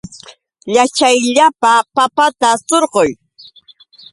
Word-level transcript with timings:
Yaćhayllapa 0.75 1.71
papata 1.95 2.49
surquy. 2.67 3.09